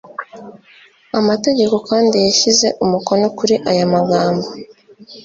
amategeko 1.19 1.75
kandi 1.89 2.15
yashyize 2.25 2.67
umukono 2.83 3.25
kuri 3.37 3.55
aya 3.71 3.85
magambo 3.95 4.47